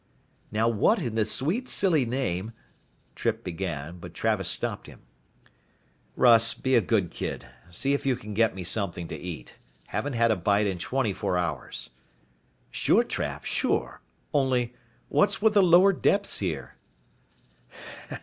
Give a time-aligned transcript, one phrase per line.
[0.51, 2.53] "Now what in the sweet silly name"
[3.15, 5.01] Trippe began, but Travis stopped him.
[6.15, 7.45] "Russ, be a good kid.
[7.69, 9.59] See if you can get me something to eat.
[9.89, 11.91] Haven't had a bite in 24 hours."
[12.71, 14.01] "Sure, Trav, sure,
[14.33, 14.73] only
[15.07, 16.77] what's with the Lower Depths here?"